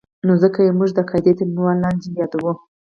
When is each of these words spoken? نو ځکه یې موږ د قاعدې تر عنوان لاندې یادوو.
نو 0.25 0.33
ځکه 0.43 0.59
یې 0.65 0.71
موږ 0.77 0.89
د 0.97 0.99
قاعدې 1.09 1.31
تر 1.37 1.45
عنوان 1.49 1.77
لاندې 1.83 2.07
یادوو. 2.19 2.51